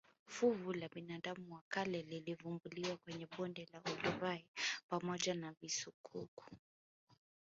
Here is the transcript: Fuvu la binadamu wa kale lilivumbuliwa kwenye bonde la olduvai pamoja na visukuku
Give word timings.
Fuvu 0.25 0.73
la 0.73 0.87
binadamu 0.87 1.53
wa 1.55 1.61
kale 1.69 2.01
lilivumbuliwa 2.01 2.97
kwenye 2.97 3.27
bonde 3.37 3.67
la 3.73 3.91
olduvai 3.93 4.45
pamoja 4.89 5.33
na 5.33 5.51
visukuku 5.61 6.43